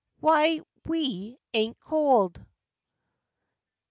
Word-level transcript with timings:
W'y 0.19 0.63
we 0.83 1.37
ain't 1.53 1.79
COLD?" 1.79 2.43